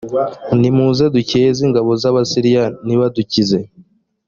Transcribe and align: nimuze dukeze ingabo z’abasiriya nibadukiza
nimuze 0.59 1.05
dukeze 1.15 1.59
ingabo 1.67 1.91
z’abasiriya 2.01 2.63
nibadukiza 2.85 3.57